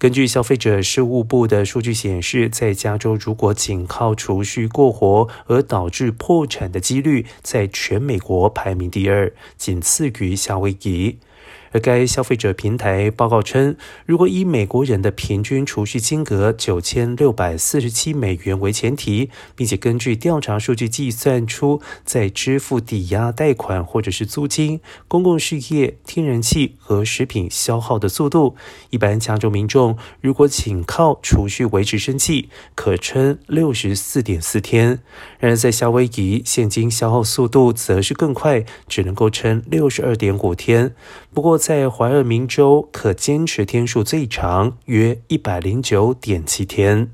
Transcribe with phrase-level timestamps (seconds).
[0.00, 11.18] 根据消费者事务部的数据显示，在加州，如果仅靠储蓄过活而导致破产的几率，在全美国排名第二，仅次于夏威夷。
[11.72, 28.56] 而该消费者平台报告称，如果以美国人的平均储蓄金额九千六百四十七美元为前提，并且根据调查数据计算出在支付抵押贷款或者是租金、公共事业、天然气和食品消耗的速度，
[28.90, 34.98] 一般加州民众如果仅靠储蓄维持生计，可撑六十四点四天；
[35.38, 40.94] 然而在夏威夷，现金消耗速度则是更快，只能够撑六十二点五天。
[41.32, 47.12] 不过，在怀俄明州可坚持天数最长，约一百零九点七天。